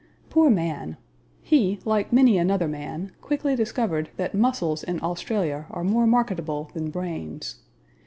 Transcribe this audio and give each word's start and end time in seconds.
Poor 0.31 0.49
man! 0.49 0.97
He, 1.43 1.79
like 1.85 2.11
many 2.11 2.35
another 2.39 2.67
man, 2.67 3.11
quickly 3.21 3.55
discovered 3.55 4.09
that 4.17 4.33
muscles 4.33 4.81
in 4.83 4.99
Australia 4.99 5.67
are 5.69 5.83
more 5.83 6.07
marketable 6.07 6.71
than 6.73 6.89
brains. 6.89 7.59